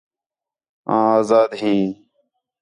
آں 0.95 1.05
آزار 1.17 1.49
ھیں 1.59 1.83